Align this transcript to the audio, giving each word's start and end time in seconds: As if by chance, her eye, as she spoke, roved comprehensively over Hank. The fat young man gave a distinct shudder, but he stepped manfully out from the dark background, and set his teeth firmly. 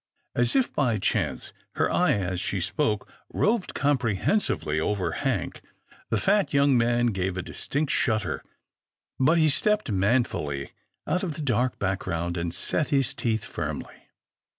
As 0.33 0.55
if 0.55 0.73
by 0.73 0.97
chance, 0.97 1.53
her 1.75 1.91
eye, 1.93 2.13
as 2.13 2.41
she 2.41 2.59
spoke, 2.59 3.07
roved 3.31 3.75
comprehensively 3.75 4.79
over 4.79 5.11
Hank. 5.11 5.61
The 6.09 6.17
fat 6.17 6.55
young 6.55 6.75
man 6.75 7.05
gave 7.13 7.37
a 7.37 7.43
distinct 7.43 7.91
shudder, 7.91 8.43
but 9.19 9.37
he 9.37 9.47
stepped 9.51 9.91
manfully 9.91 10.71
out 11.05 11.21
from 11.21 11.33
the 11.33 11.41
dark 11.43 11.77
background, 11.77 12.35
and 12.35 12.51
set 12.51 12.87
his 12.89 13.13
teeth 13.13 13.43
firmly. 13.45 14.07